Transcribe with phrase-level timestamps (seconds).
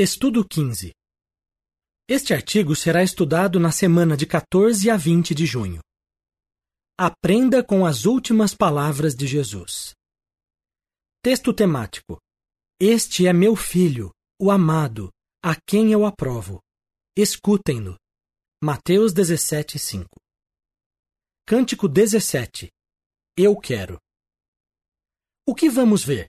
[0.00, 0.92] Estudo 15.
[2.08, 5.80] Este artigo será estudado na semana de 14 a 20 de junho.
[6.96, 9.94] Aprenda com as últimas palavras de Jesus.
[11.20, 12.16] Texto temático:
[12.80, 15.10] Este é meu filho, o amado,
[15.42, 16.60] a quem eu aprovo.
[17.16, 17.96] Escutem-no.
[18.62, 20.08] Mateus 17, 5.
[21.44, 22.70] Cântico 17.
[23.36, 23.98] Eu quero.
[25.44, 26.28] O que vamos ver?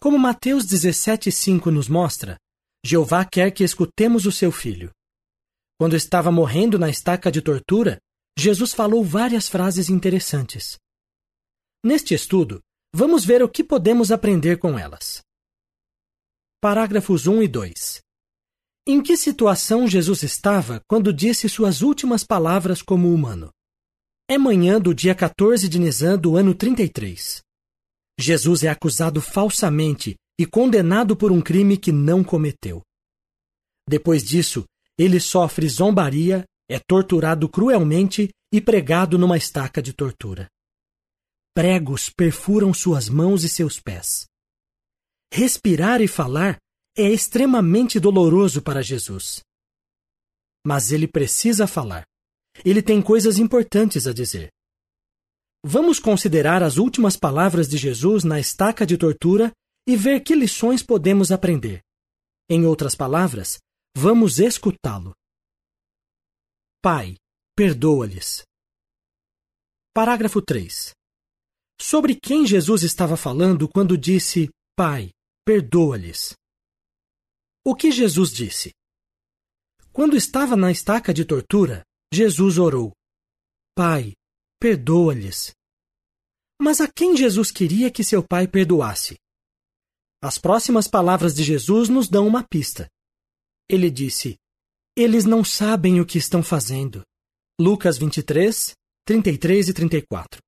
[0.00, 2.38] Como Mateus 17, 5 nos mostra,
[2.84, 4.90] Jeová quer que escutemos o seu filho.
[5.78, 7.98] Quando estava morrendo na estaca de tortura,
[8.36, 10.78] Jesus falou várias frases interessantes.
[11.84, 12.60] Neste estudo,
[12.94, 15.22] vamos ver o que podemos aprender com elas.
[16.60, 18.00] Parágrafos 1 e 2.
[18.86, 23.50] Em que situação Jesus estava quando disse suas últimas palavras como humano?
[24.28, 27.42] É manhã do dia 14 de Nisan do ano 33.
[28.18, 32.82] Jesus é acusado falsamente e condenado por um crime que não cometeu.
[33.88, 34.64] Depois disso,
[34.98, 40.48] ele sofre zombaria, é torturado cruelmente e pregado numa estaca de tortura.
[41.54, 44.26] Pregos perfuram suas mãos e seus pés.
[45.32, 46.58] Respirar e falar
[46.96, 49.40] é extremamente doloroso para Jesus.
[50.64, 52.04] Mas ele precisa falar.
[52.64, 54.50] Ele tem coisas importantes a dizer.
[55.64, 59.52] Vamos considerar as últimas palavras de Jesus na estaca de tortura
[59.86, 61.82] e ver que lições podemos aprender.
[62.48, 63.58] Em outras palavras,
[63.96, 65.14] vamos escutá-lo.
[66.80, 67.16] Pai,
[67.56, 68.44] perdoa-lhes.
[69.94, 70.92] Parágrafo 3.
[71.80, 75.10] Sobre quem Jesus estava falando quando disse: Pai,
[75.44, 76.34] perdoa-lhes?
[77.64, 78.72] O que Jesus disse?
[79.92, 82.92] Quando estava na estaca de tortura, Jesus orou:
[83.74, 84.14] Pai,
[84.58, 85.52] perdoa-lhes.
[86.60, 89.16] Mas a quem Jesus queria que seu pai perdoasse?
[90.24, 92.88] As próximas palavras de Jesus nos dão uma pista.
[93.68, 94.36] Ele disse:
[94.96, 97.02] Eles não sabem o que estão fazendo.
[97.60, 98.72] Lucas 23,
[99.04, 100.40] 33 e 34.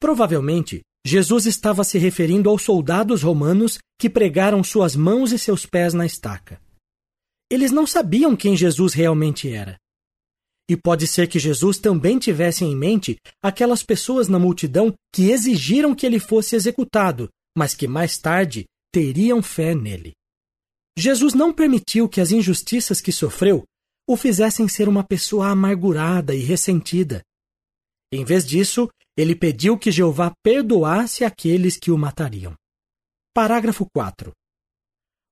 [0.00, 5.92] Provavelmente, Jesus estava se referindo aos soldados romanos que pregaram suas mãos e seus pés
[5.92, 6.60] na estaca.
[7.50, 9.76] Eles não sabiam quem Jesus realmente era.
[10.70, 15.96] E pode ser que Jesus também tivesse em mente aquelas pessoas na multidão que exigiram
[15.96, 20.12] que ele fosse executado mas que mais tarde teriam fé nele.
[20.98, 23.64] Jesus não permitiu que as injustiças que sofreu
[24.08, 27.22] o fizessem ser uma pessoa amargurada e ressentida.
[28.12, 32.54] Em vez disso, ele pediu que Jeová perdoasse aqueles que o matariam.
[33.34, 34.32] Parágrafo 4.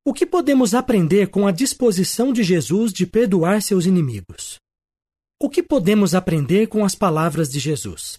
[0.05, 4.59] O que podemos aprender com a disposição de Jesus de perdoar seus inimigos?
[5.43, 8.19] O que podemos aprender com as palavras de Jesus?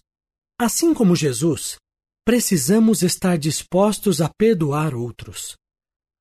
[0.60, 1.78] Assim como Jesus,
[2.28, 5.56] precisamos estar dispostos a perdoar outros.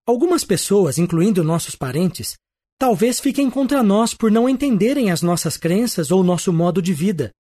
[0.06, 2.37] Algumas pessoas, incluindo nossos parentes,
[2.78, 7.33] talvez fiquem contra nós por não entenderem as nossas crenças ou nosso modo de vida.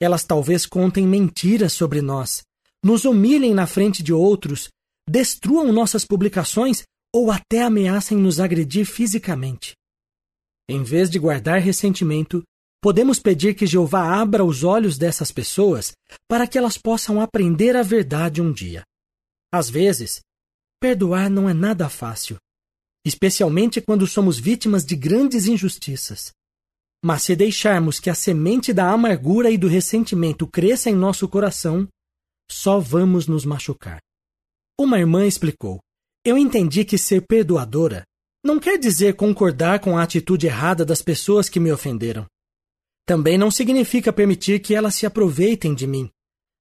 [0.00, 2.42] Elas talvez contem mentiras sobre nós,
[2.82, 4.70] nos humilhem na frente de outros,
[5.06, 6.84] destruam nossas publicações
[7.14, 9.74] ou até ameacem nos agredir fisicamente.
[10.70, 12.42] Em vez de guardar ressentimento,
[12.80, 15.92] Podemos pedir que Jeová abra os olhos dessas pessoas
[16.28, 18.84] para que elas possam aprender a verdade um dia.
[19.52, 20.20] Às vezes,
[20.80, 22.36] perdoar não é nada fácil,
[23.04, 26.30] especialmente quando somos vítimas de grandes injustiças.
[27.04, 31.88] Mas se deixarmos que a semente da amargura e do ressentimento cresça em nosso coração,
[32.50, 34.00] só vamos nos machucar.
[34.80, 35.80] Uma irmã explicou:
[36.24, 38.04] Eu entendi que ser perdoadora
[38.44, 42.26] não quer dizer concordar com a atitude errada das pessoas que me ofenderam.
[43.08, 46.10] Também não significa permitir que elas se aproveitem de mim.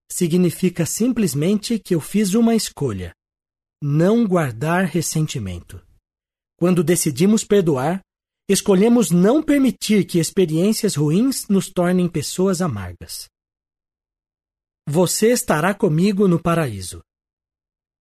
[0.10, 3.14] Significa simplesmente que eu fiz uma escolha:
[3.84, 5.86] não guardar ressentimento.
[6.58, 8.00] Quando decidimos perdoar,
[8.50, 13.26] escolhemos não permitir que experiências ruins nos tornem pessoas amargas.
[14.88, 17.02] Você estará comigo no paraíso.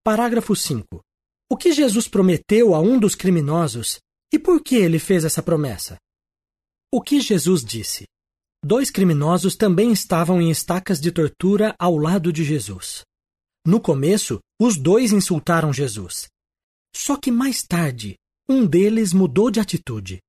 [0.05, 1.01] Parágrafo 5.
[1.51, 3.99] O que Jesus prometeu a um dos criminosos
[4.31, 5.97] e por que ele fez essa promessa?
[6.89, 8.05] O que Jesus disse?
[8.63, 13.03] Dois criminosos também estavam em estacas de tortura ao lado de Jesus.
[13.65, 16.27] No começo, os dois insultaram Jesus.
[16.95, 18.15] Só que mais tarde,
[18.49, 20.19] um deles mudou de atitude.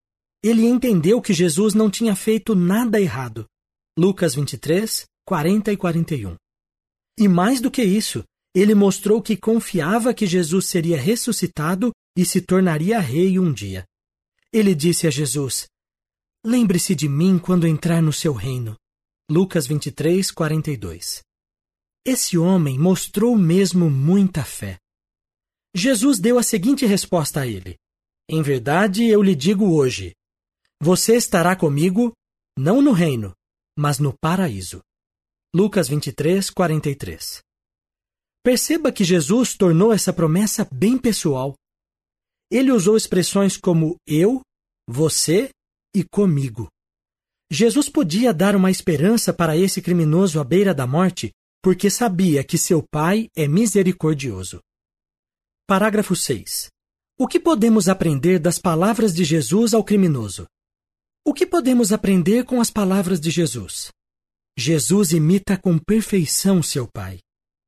[0.42, 3.46] Ele entendeu que Jesus não tinha feito nada errado.
[3.98, 6.36] Lucas 23, 40 e 41.
[7.18, 8.22] E mais do que isso,
[8.54, 13.84] ele mostrou que confiava que Jesus seria ressuscitado e se tornaria rei um dia.
[14.52, 15.66] Ele disse a Jesus:
[16.44, 18.76] Lembre-se de mim quando entrar no seu reino.
[19.30, 21.22] Lucas 23, 42.
[22.04, 24.78] Esse homem mostrou mesmo muita fé.
[25.74, 27.76] Jesus deu a seguinte resposta a ele:
[28.30, 30.14] Em verdade, eu lhe digo hoje:
[30.80, 32.12] você estará comigo,
[32.56, 33.34] não no reino,
[33.76, 34.80] mas no paraíso.
[35.52, 37.42] Lucas 23, 43.
[38.44, 41.54] Perceba que Jesus tornou essa promessa bem pessoal.
[42.50, 44.40] Ele usou expressões como eu,
[44.88, 45.50] você
[45.94, 46.68] e comigo.
[47.50, 51.32] Jesus podia dar uma esperança para esse criminoso à beira da morte,
[51.62, 54.60] porque sabia que seu Pai é misericordioso.
[55.66, 56.68] Parágrafo 6.
[57.18, 60.46] O que podemos aprender das palavras de Jesus ao criminoso?
[61.26, 63.90] O que podemos aprender com as palavras de Jesus?
[64.58, 67.18] Jesus imita com perfeição seu Pai.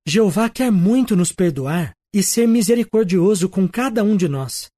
[0.07, 4.69] Jeová quer muito nos perdoar e ser misericordioso com cada um de nós.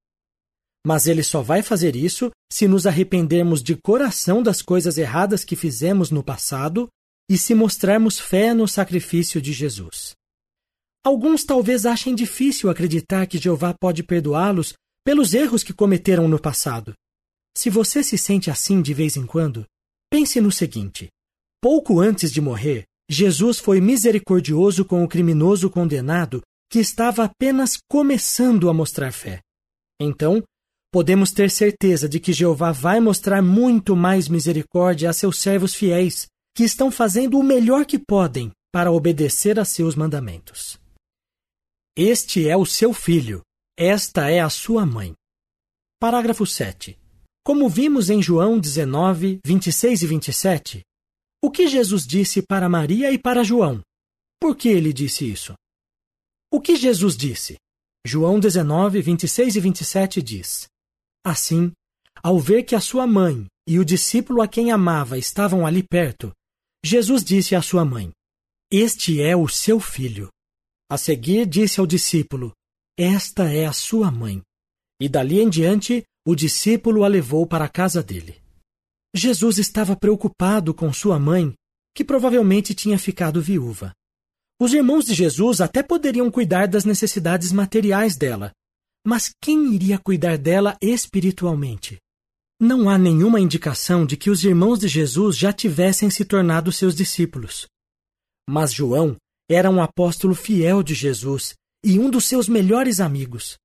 [0.86, 5.56] Mas ele só vai fazer isso se nos arrependermos de coração das coisas erradas que
[5.56, 6.88] fizemos no passado
[7.30, 10.12] e se mostrarmos fé no sacrifício de Jesus.
[11.04, 14.74] Alguns talvez achem difícil acreditar que Jeová pode perdoá-los
[15.04, 16.92] pelos erros que cometeram no passado.
[17.56, 19.64] Se você se sente assim de vez em quando,
[20.10, 21.08] pense no seguinte:
[21.60, 26.40] pouco antes de morrer, Jesus foi misericordioso com o criminoso condenado
[26.70, 29.40] que estava apenas começando a mostrar fé.
[30.00, 30.42] Então,
[30.92, 36.26] podemos ter certeza de que Jeová vai mostrar muito mais misericórdia a seus servos fiéis,
[36.54, 40.78] que estão fazendo o melhor que podem para obedecer a seus mandamentos.
[41.96, 43.40] Este é o seu filho,
[43.76, 45.14] esta é a sua mãe.
[45.98, 46.98] Parágrafo 7.
[47.44, 50.82] Como vimos em João 19, 26 e 27,
[51.42, 53.80] o que Jesus disse para Maria e para João?
[54.38, 55.54] Por que ele disse isso?
[56.52, 57.56] O que Jesus disse?
[58.06, 60.66] João 19, 26 e 27 diz:
[61.24, 61.72] Assim,
[62.22, 66.32] ao ver que a sua mãe e o discípulo a quem amava estavam ali perto,
[66.84, 68.10] Jesus disse à sua mãe:
[68.70, 70.28] Este é o seu filho.
[70.90, 72.52] A seguir, disse ao discípulo:
[72.98, 74.42] Esta é a sua mãe.
[75.00, 78.40] E dali em diante, o discípulo a levou para a casa dele.
[79.14, 81.54] Jesus estava preocupado com sua mãe,
[81.94, 83.92] que provavelmente tinha ficado viúva.
[84.60, 88.52] Os irmãos de Jesus até poderiam cuidar das necessidades materiais dela,
[89.04, 91.98] mas quem iria cuidar dela espiritualmente?
[92.60, 96.94] Não há nenhuma indicação de que os irmãos de Jesus já tivessem se tornado seus
[96.94, 97.66] discípulos.
[98.48, 99.16] Mas João
[99.50, 101.54] era um apóstolo fiel de Jesus
[101.84, 103.56] e um dos seus melhores amigos.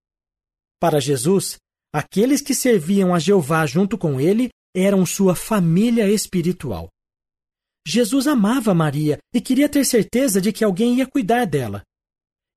[0.79, 1.57] Para Jesus,
[1.93, 6.89] aqueles que serviam a Jeová junto com ele eram sua família espiritual.
[7.87, 11.83] Jesus amava Maria e queria ter certeza de que alguém ia cuidar dela.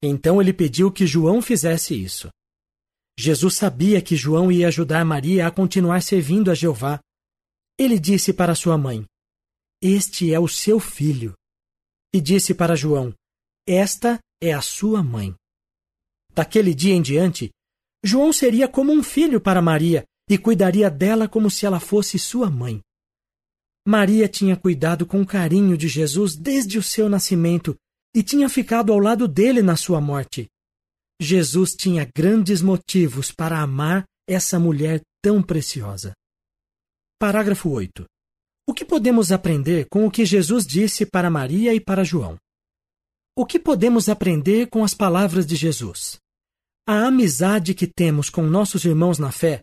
[0.02, 2.28] Então ele pediu que João fizesse isso.
[3.20, 6.98] Jesus sabia que João ia ajudar Maria a continuar servindo a Jeová.
[7.78, 9.04] Ele disse para sua mãe:
[9.82, 11.34] Este é o seu filho
[12.14, 13.12] e disse para João:
[13.68, 15.34] Esta é a sua mãe.
[16.32, 17.50] Daquele dia em diante,
[18.02, 22.48] João seria como um filho para Maria e cuidaria dela como se ela fosse sua
[22.48, 22.80] mãe.
[23.86, 27.76] Maria tinha cuidado com carinho de Jesus desde o seu nascimento
[28.16, 30.48] e tinha ficado ao lado dele na sua morte.
[31.22, 36.14] Jesus tinha grandes motivos para amar essa mulher tão preciosa.
[37.18, 38.06] Parágrafo 8.
[38.66, 42.38] O que podemos aprender com o que Jesus disse para Maria e para João?
[43.36, 46.16] O que podemos aprender com as palavras de Jesus?
[46.88, 49.60] A amizade que temos com nossos irmãos na fé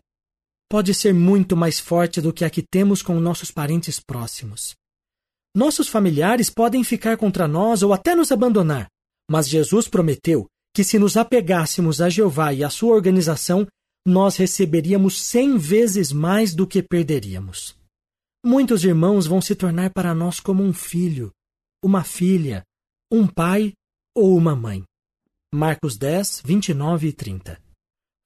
[0.70, 4.76] pode ser muito mais forte do que a que temos com nossos parentes próximos.
[5.56, 8.86] Nossos familiares podem ficar contra nós ou até nos abandonar,
[9.28, 10.46] mas Jesus prometeu
[10.78, 13.66] que se nos apegássemos a Jeová e à sua organização,
[14.06, 17.76] nós receberíamos cem vezes mais do que perderíamos.
[18.46, 21.32] Muitos irmãos vão se tornar para nós como um filho,
[21.82, 22.62] uma filha,
[23.10, 23.72] um pai
[24.14, 24.84] ou uma mãe.
[25.52, 27.60] Marcos 10, 29 e 30.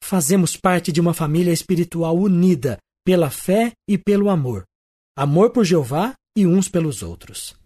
[0.05, 4.65] Fazemos parte de uma família espiritual unida pela fé e pelo amor.
[5.17, 7.57] Amor por Jeová e uns pelos outros.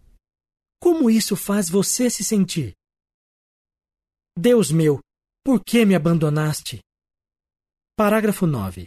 [0.80, 2.72] Como isso faz você se sentir?
[4.38, 5.00] Deus meu,
[5.42, 6.80] por que me abandonaste?
[7.96, 8.86] Parágrafo 9.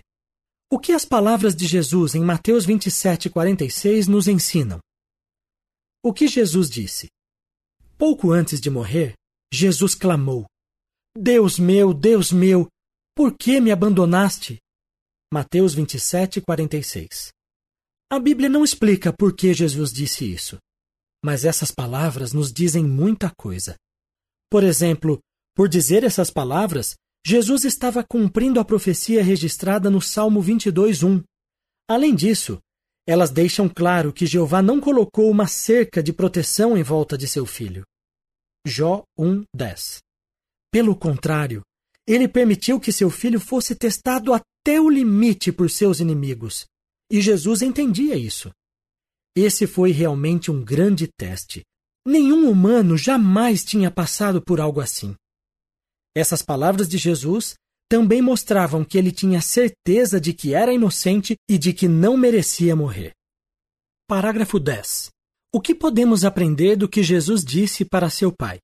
[0.71, 4.79] O que as palavras de Jesus em Mateus 27:46 nos ensinam?
[6.03, 7.09] O que Jesus disse?
[7.97, 9.15] Pouco antes de morrer,
[9.51, 10.45] Jesus clamou:
[11.17, 12.67] Deus meu, Deus meu,
[13.15, 14.59] por que me abandonaste?
[15.33, 17.31] Mateus 27:46.
[18.11, 20.59] A Bíblia não explica por que Jesus disse isso,
[21.25, 23.75] mas essas palavras nos dizem muita coisa.
[24.51, 25.19] Por exemplo,
[25.59, 26.95] por dizer essas palavras,
[27.27, 31.21] Jesus estava cumprindo a profecia registrada no Salmo 22:1.
[31.85, 32.59] Além disso,
[33.05, 37.45] elas deixam claro que Jeová não colocou uma cerca de proteção em volta de seu
[37.45, 37.83] filho.
[38.65, 39.99] Jó 1:10.
[40.71, 41.61] Pelo contrário,
[42.07, 46.67] ele permitiu que seu filho fosse testado até o limite por seus inimigos,
[47.11, 48.49] e Jesus entendia isso.
[49.35, 51.63] Esse foi realmente um grande teste.
[52.07, 55.13] Nenhum humano jamais tinha passado por algo assim.
[56.19, 57.53] Essas palavras de Jesus
[57.89, 62.75] também mostravam que ele tinha certeza de que era inocente e de que não merecia
[62.75, 63.13] morrer.
[64.05, 65.09] Parágrafo 10.
[65.53, 68.59] O que podemos aprender do que Jesus disse para seu pai?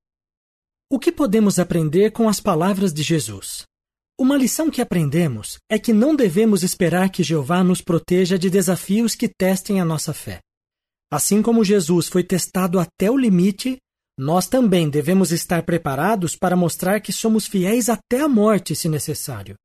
[0.91, 3.63] O que podemos aprender com as palavras de Jesus?
[4.19, 9.15] Uma lição que aprendemos é que não devemos esperar que Jeová nos proteja de desafios
[9.15, 10.41] que testem a nossa fé.
[11.09, 13.77] Assim como Jesus foi testado até o limite,
[14.17, 19.55] nós também devemos estar preparados para mostrar que somos fiéis até a morte, se necessário.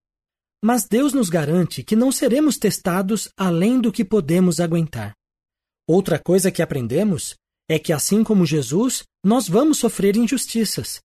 [0.63, 5.15] Mas Deus nos garante que não seremos testados além do que podemos aguentar.
[5.89, 7.35] Outra coisa que aprendemos
[7.69, 11.01] é que, assim como Jesus, nós vamos sofrer injustiças.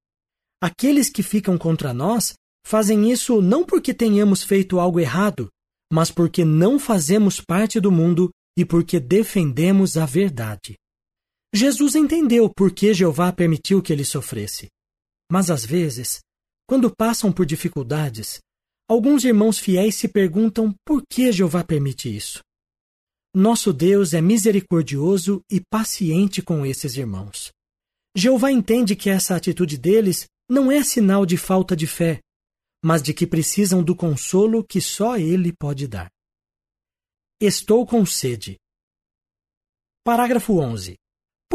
[0.61, 2.33] Aqueles que ficam contra nós
[2.65, 5.49] fazem isso não porque tenhamos feito algo errado,
[5.93, 10.75] mas porque não fazemos parte do mundo e porque defendemos a verdade.
[11.55, 14.67] Jesus entendeu por que Jeová permitiu que ele sofresse.
[15.31, 16.19] Mas às vezes,
[16.67, 18.39] quando passam por dificuldades,
[18.89, 22.41] alguns irmãos fiéis se perguntam por que Jeová permite isso.
[23.33, 27.51] Nosso Deus é misericordioso e paciente com esses irmãos.
[28.13, 32.19] Jeová entende que essa atitude deles não é sinal de falta de fé,
[32.83, 36.09] mas de que precisam do consolo que só Ele pode dar.
[37.39, 38.57] Estou com sede.
[40.03, 40.97] Parágrafo 11.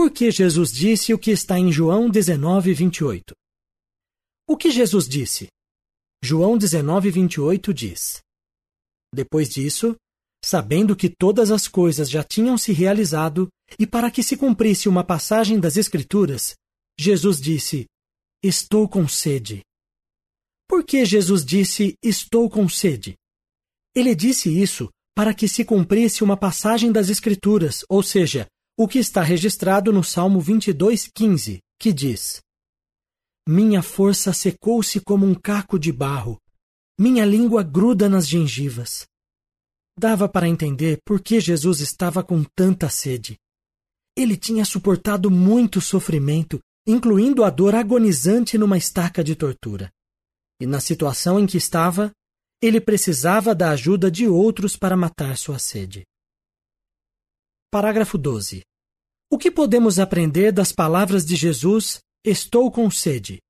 [0.00, 3.34] Por que Jesus disse o que está em João 19, 28?
[4.48, 5.48] O que Jesus disse?
[6.24, 8.18] João 19, 28 diz:
[9.14, 9.94] Depois disso,
[10.42, 13.46] sabendo que todas as coisas já tinham se realizado,
[13.78, 16.54] e para que se cumprisse uma passagem das Escrituras,
[16.98, 17.84] Jesus disse:
[18.42, 19.60] Estou com sede.
[20.66, 23.16] Por que Jesus disse: Estou com sede?
[23.94, 28.48] Ele disse isso para que se cumprisse uma passagem das Escrituras, ou seja,
[28.82, 32.40] o que está registrado no Salmo 22:15, que diz:
[33.46, 36.40] Minha força secou-se como um caco de barro,
[36.98, 39.06] minha língua gruda nas gengivas.
[39.98, 43.36] Dava para entender por que Jesus estava com tanta sede.
[44.16, 49.92] Ele tinha suportado muito sofrimento, incluindo a dor agonizante numa estaca de tortura.
[50.58, 52.10] E na situação em que estava,
[52.62, 56.02] ele precisava da ajuda de outros para matar sua sede.
[57.70, 58.69] Parágrafo 12.
[59.32, 63.40] O que podemos aprender das palavras de Jesus: Estou com sede?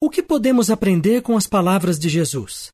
[0.00, 2.68] O que podemos aprender com as palavras de Jesus?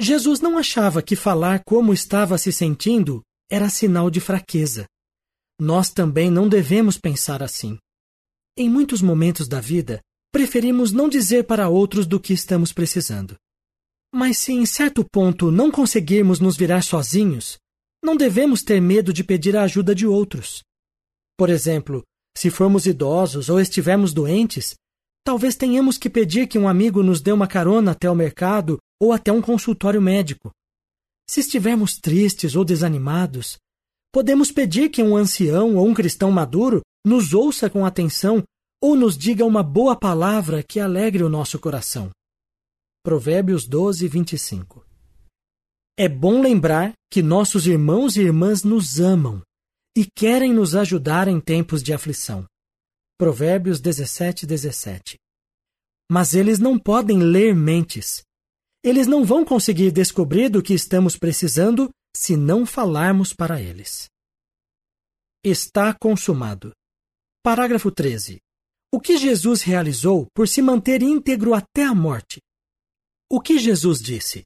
[0.00, 4.86] Jesus não achava que falar como estava se sentindo era sinal de fraqueza.
[5.60, 7.78] Nós também não devemos pensar assim.
[8.56, 13.34] Em muitos momentos da vida, preferimos não dizer para outros do que estamos precisando.
[14.14, 17.58] Mas se em certo ponto não conseguirmos nos virar sozinhos,
[18.04, 20.62] não devemos ter medo de pedir a ajuda de outros.
[21.42, 22.04] Por exemplo,
[22.38, 24.76] se formos idosos ou estivermos doentes,
[25.26, 29.12] talvez tenhamos que pedir que um amigo nos dê uma carona até o mercado ou
[29.12, 30.52] até um consultório médico.
[31.28, 33.56] Se estivermos tristes ou desanimados,
[34.12, 38.44] podemos pedir que um ancião ou um cristão maduro nos ouça com atenção
[38.80, 42.08] ou nos diga uma boa palavra que alegre o nosso coração.
[43.04, 44.86] Provérbios 12, 25.
[45.98, 49.42] É bom lembrar que nossos irmãos e irmãs nos amam
[49.96, 52.46] e querem nos ajudar em tempos de aflição.
[53.18, 55.18] Provérbios 17, 17.
[56.10, 58.22] Mas eles não podem ler mentes.
[58.82, 64.08] Eles não vão conseguir descobrir do que estamos precisando se não falarmos para eles.
[65.44, 66.72] Está consumado.
[67.42, 68.38] Parágrafo 13.
[68.92, 72.40] O que Jesus realizou por se manter íntegro até a morte?
[73.30, 74.44] O que Jesus disse?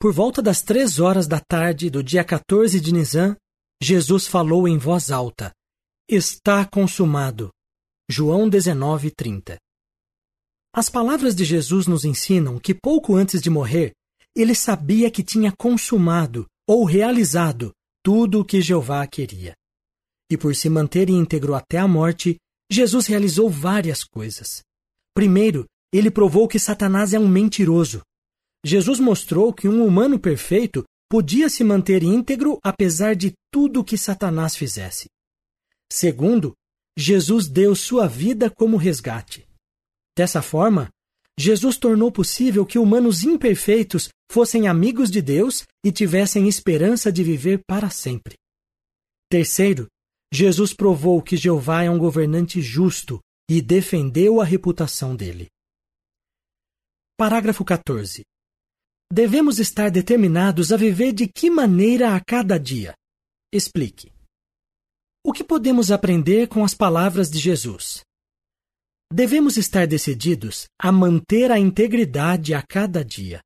[0.00, 3.36] Por volta das três horas da tarde do dia 14 de Nisan,
[3.80, 5.52] Jesus falou em voz alta:
[6.08, 7.50] Está consumado.
[8.10, 9.56] João 19, 30.
[10.74, 13.92] As palavras de Jesus nos ensinam que pouco antes de morrer,
[14.34, 19.54] ele sabia que tinha consumado ou realizado tudo o que Jeová queria.
[20.30, 22.36] E por se manter íntegro até a morte,
[22.70, 24.62] Jesus realizou várias coisas.
[25.14, 28.02] Primeiro, ele provou que Satanás é um mentiroso.
[28.64, 34.54] Jesus mostrou que um humano perfeito podia se manter íntegro apesar de tudo que Satanás
[34.56, 35.08] fizesse.
[35.90, 36.54] Segundo,
[36.96, 39.46] Jesus deu sua vida como resgate.
[40.16, 40.90] Dessa forma,
[41.38, 47.60] Jesus tornou possível que humanos imperfeitos fossem amigos de Deus e tivessem esperança de viver
[47.66, 48.34] para sempre.
[49.30, 49.86] Terceiro,
[50.32, 55.46] Jesus provou que Jeová é um governante justo e defendeu a reputação dele.
[57.16, 58.22] Parágrafo 14.
[59.10, 62.94] Devemos estar determinados a viver de que maneira a cada dia?
[63.50, 64.12] Explique.
[65.24, 68.02] O que podemos aprender com as palavras de Jesus?
[69.10, 73.40] Devemos estar decididos a manter a integridade a cada dia.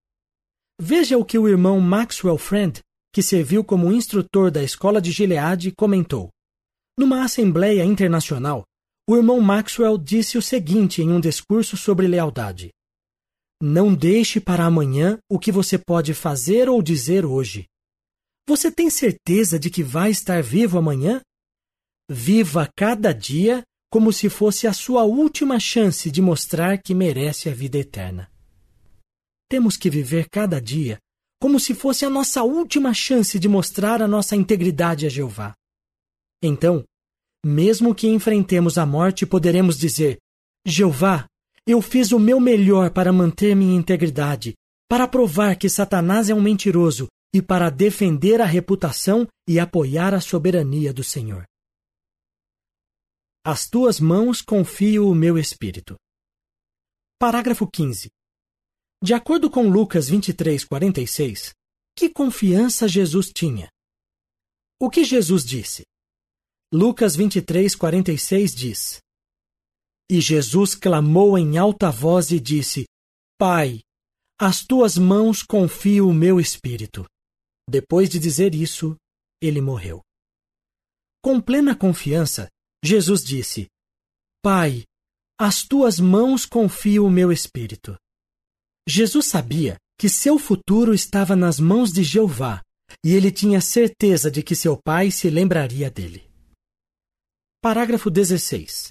[0.81, 2.81] Veja o que o irmão Maxwell Friend,
[3.14, 6.28] que serviu como instrutor da escola de Gilead, comentou.
[6.99, 8.64] Numa assembleia internacional,
[9.09, 12.71] o irmão Maxwell disse o seguinte em um discurso sobre lealdade:
[13.64, 17.64] Não deixe para amanhã o que você pode fazer ou dizer hoje.
[18.45, 21.21] Você tem certeza de que vai estar vivo amanhã?
[22.11, 27.54] Viva cada dia como se fosse a sua última chance de mostrar que merece a
[27.54, 28.28] vida eterna.
[29.49, 30.99] Temos que viver cada dia
[31.40, 35.54] como se fosse a nossa última chance de mostrar a nossa integridade a Jeová.
[36.42, 36.83] Então,
[37.47, 40.19] mesmo que enfrentemos a morte, poderemos dizer:
[40.66, 41.28] Jeová,
[41.66, 44.54] eu fiz o meu melhor para manter minha integridade,
[44.88, 50.21] para provar que Satanás é um mentiroso e para defender a reputação e apoiar a
[50.21, 51.45] soberania do Senhor.
[53.45, 55.97] As tuas mãos confio o meu espírito.
[57.19, 58.11] Parágrafo 15.
[59.02, 61.52] De acordo com Lucas 23, 46,
[61.97, 63.69] que confiança Jesus tinha?
[64.81, 65.85] O que Jesus disse?
[66.73, 69.01] Lucas 23, 46 diz:
[70.11, 72.87] E Jesus clamou em alta voz e disse:
[73.38, 73.80] Pai,
[74.38, 77.04] às tuas mãos confio o meu espírito.
[77.68, 78.97] Depois de dizer isso,
[79.40, 80.02] ele morreu.
[81.23, 82.49] Com plena confiança,
[82.85, 83.68] Jesus disse:
[84.42, 84.85] Pai,
[85.38, 87.97] às tuas mãos confio o meu espírito.
[88.88, 92.61] Jesus sabia que seu futuro estava nas mãos de Jeová
[93.04, 96.28] e ele tinha certeza de que seu pai se lembraria dele.
[97.62, 98.90] Parágrafo 16.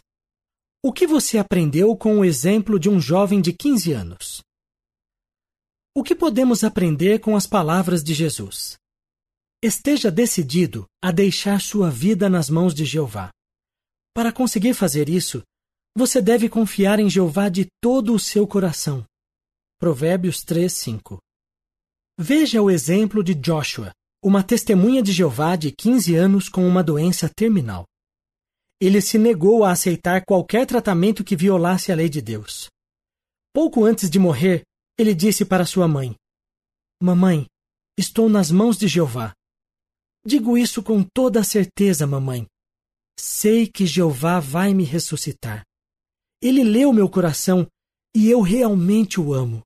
[0.83, 4.41] O que você aprendeu com o exemplo de um jovem de 15 anos?
[5.95, 8.77] O que podemos aprender com as palavras de Jesus?
[9.63, 13.29] Esteja decidido a deixar sua vida nas mãos de Jeová.
[14.11, 15.43] Para conseguir fazer isso,
[15.95, 19.05] você deve confiar em Jeová de todo o seu coração.
[19.77, 21.19] Provérbios 3, 5.
[22.19, 23.91] Veja o exemplo de Joshua,
[24.23, 27.85] uma testemunha de Jeová de 15 anos com uma doença terminal.
[28.81, 32.67] Ele se negou a aceitar qualquer tratamento que violasse a lei de Deus.
[33.53, 34.63] Pouco antes de morrer,
[34.97, 36.15] ele disse para sua mãe:
[37.01, 37.45] Mamãe,
[37.97, 39.33] estou nas mãos de Jeová.
[40.25, 42.47] Digo isso com toda a certeza, mamãe,
[43.19, 45.63] Sei que Jeová vai me ressuscitar.
[46.41, 47.67] Ele leu meu coração
[48.15, 49.61] e eu realmente o amo.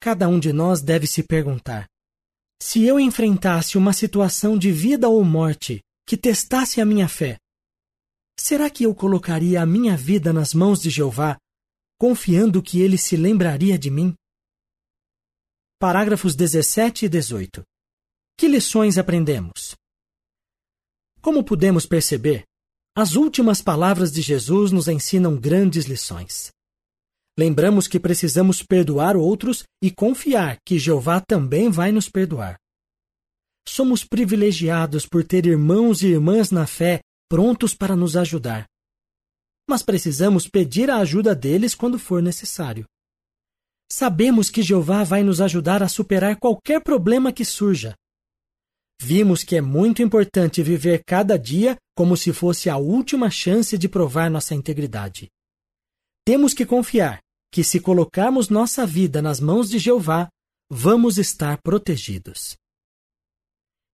[0.00, 1.86] Cada um de nós deve se perguntar:
[2.60, 7.38] se eu enfrentasse uma situação de vida ou morte que testasse a minha fé,
[8.44, 11.38] será que eu colocaria a minha vida nas mãos de Jeová,
[11.98, 14.14] confiando que ele se lembraria de mim?
[15.80, 17.62] Parágrafos 17 e 18.
[18.36, 19.74] Que lições aprendemos?
[21.22, 22.44] Como podemos perceber,
[22.94, 26.50] as últimas palavras de Jesus nos ensinam grandes lições.
[27.38, 32.58] Lembramos que precisamos perdoar outros e confiar que Jeová também vai nos perdoar.
[33.66, 38.66] Somos privilegiados por ter irmãos e irmãs na fé prontos para nos ajudar.
[39.68, 42.86] Mas precisamos pedir a ajuda deles quando for necessário.
[43.90, 47.94] Sabemos que Jeová vai nos ajudar a superar qualquer problema que surja
[49.00, 53.88] vimos que é muito importante viver cada dia como se fosse a última chance de
[53.88, 55.28] provar nossa integridade.
[56.24, 57.20] Temos que confiar
[57.52, 60.28] que, se colocarmos nossa vida nas mãos de Jeová,
[60.70, 62.56] vamos estar protegidos.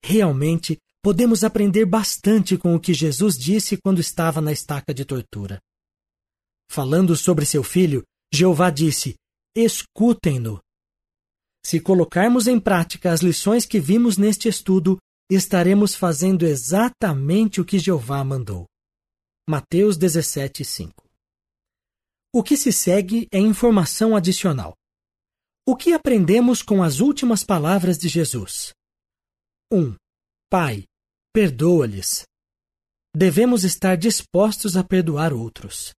[0.02, 5.60] Realmente, podemos aprender bastante com o que Jesus disse quando estava na estaca de tortura.
[6.70, 9.14] Falando sobre seu filho, Jeová disse:
[9.56, 10.60] Escutem-no.
[11.64, 14.98] Se colocarmos em prática as lições que vimos neste estudo,
[15.30, 18.66] estaremos fazendo exatamente o que Jeová mandou.
[19.48, 20.92] Mateus 17, 5.
[22.32, 24.74] O que se segue é informação adicional.
[25.66, 28.72] O que aprendemos com as últimas palavras de Jesus?
[29.72, 29.96] 1.
[30.48, 30.84] Pai,
[31.32, 32.24] perdoa-lhes.
[33.14, 35.92] Devemos estar dispostos a perdoar outros.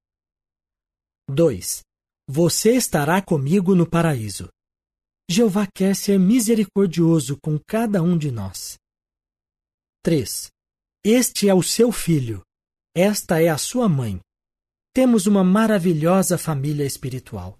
[1.28, 1.82] 2.
[2.28, 4.48] Você estará comigo no paraíso.
[5.30, 8.76] Jeová quer ser misericordioso com cada um de nós.
[10.02, 10.50] 3.
[11.04, 12.42] Este é o seu filho.
[12.94, 14.20] Esta é a sua mãe.
[14.94, 17.58] Temos uma maravilhosa família espiritual.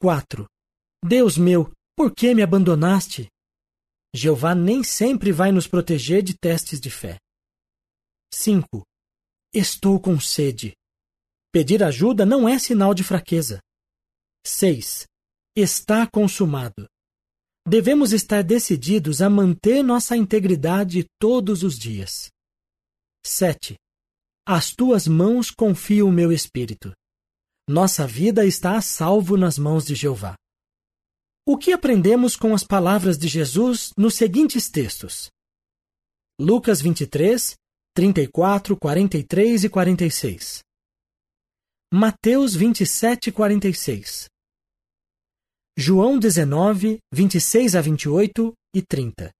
[0.00, 0.46] 4.
[1.04, 3.28] Deus meu, por que me abandonaste?
[4.14, 7.18] Jeová nem sempre vai nos proteger de testes de fé.
[8.32, 8.84] 5.
[9.52, 10.72] Estou com sede.
[11.52, 13.60] Pedir ajuda não é sinal de fraqueza.
[14.46, 15.06] 6.
[15.56, 16.88] Está consumado.
[17.66, 22.30] Devemos estar decididos a manter nossa integridade todos os dias.
[23.26, 23.74] 7.
[24.46, 26.92] Às tuas mãos confio o meu espírito.
[27.68, 30.36] Nossa vida está a salvo nas mãos de Jeová.
[31.46, 35.30] O que aprendemos com as palavras de Jesus nos seguintes textos?
[36.40, 37.54] Lucas 23,
[37.94, 40.60] 34, 43 e 46.
[41.92, 44.26] Mateus 27, 46.
[45.76, 49.30] João 19, 26 a 28 e 30.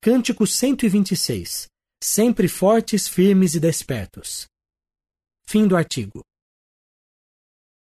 [0.00, 1.66] Cântico 126.
[2.02, 4.46] Sempre fortes, firmes e despertos.
[5.46, 6.24] Fim do artigo.